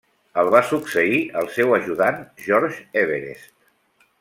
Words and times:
El 0.43 0.47
va 0.53 0.61
succeir 0.69 1.19
el 1.41 1.51
seu 1.57 1.75
ajudant 1.77 2.19
George 2.47 2.83
Everest. 3.05 3.55